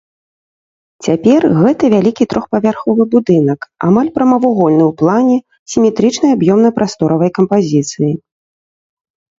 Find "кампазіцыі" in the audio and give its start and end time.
7.39-8.11